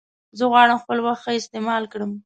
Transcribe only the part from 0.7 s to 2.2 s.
خپل وخت ښه استعمال کړم.